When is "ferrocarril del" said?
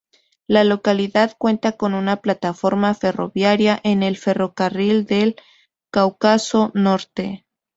4.17-5.35